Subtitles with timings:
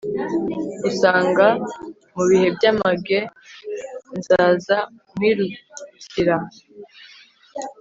[0.77, 1.47] ngusanga;
[2.13, 3.19] mu bihe by'amage,
[4.17, 4.77] nzaza
[5.13, 6.35] nkwirukira